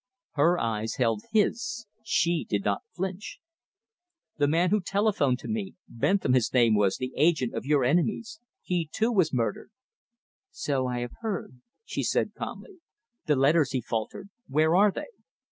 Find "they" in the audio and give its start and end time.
14.91-15.11